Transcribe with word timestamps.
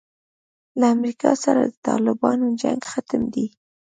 له 0.79 0.85
امریکا 0.95 1.31
سره 1.43 1.61
د 1.63 1.73
طالبانو 1.87 2.45
جنګ 2.61 2.81
ختم 2.91 3.21
دی. 3.33 3.45